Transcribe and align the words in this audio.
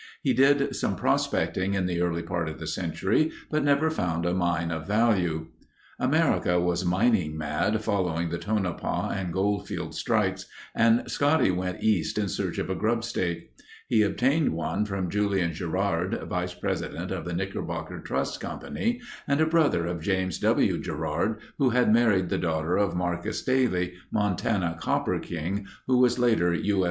He 0.23 0.33
did 0.33 0.75
some 0.75 0.95
prospecting 0.95 1.75
in 1.75 1.85
the 1.85 2.01
early 2.01 2.23
part 2.23 2.49
of 2.49 2.57
the 2.59 2.65
century, 2.65 3.31
but 3.51 3.63
never 3.63 3.91
found 3.91 4.25
a 4.25 4.33
mine 4.33 4.71
of 4.71 4.87
value. 4.87 5.49
America 5.99 6.59
was 6.59 6.83
mining 6.83 7.37
mad 7.37 7.83
following 7.83 8.29
the 8.29 8.39
Tonopah 8.39 9.11
and 9.15 9.31
Goldfield 9.31 9.93
strikes 9.93 10.47
and 10.73 11.03
Scotty 11.05 11.51
went 11.51 11.83
East 11.83 12.17
in 12.17 12.29
search 12.29 12.57
of 12.57 12.67
a 12.71 12.75
grubstake. 12.75 13.51
He 13.87 14.01
obtained 14.01 14.55
one 14.55 14.85
from 14.85 15.07
Julian 15.11 15.53
Gerard, 15.53 16.19
Vice 16.27 16.55
President 16.55 17.11
of 17.11 17.23
the 17.23 17.33
Knickerbocker 17.33 17.99
Trust 17.99 18.39
Company 18.41 19.01
and 19.27 19.39
a 19.39 19.45
brother 19.45 19.85
of 19.85 20.01
James 20.01 20.39
W. 20.39 20.79
Gerard 20.81 21.37
who 21.59 21.69
had 21.69 21.93
married 21.93 22.29
the 22.29 22.39
daughter 22.39 22.75
of 22.75 22.95
Marcus 22.95 23.43
Daly, 23.43 23.93
Montana 24.09 24.77
copper 24.81 25.19
king 25.19 25.57
and 25.59 25.67
who 25.85 25.99
was 25.99 26.17
later 26.17 26.55
U.S. 26.55 26.79